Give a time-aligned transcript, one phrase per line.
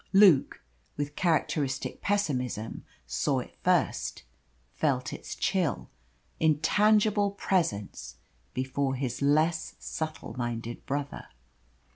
[0.13, 0.63] Luke,
[0.97, 4.23] with characteristic pessimism, saw it first
[4.73, 5.91] felt its chill,
[6.39, 8.15] intangible presence
[8.55, 11.27] before his less subtle minded brother.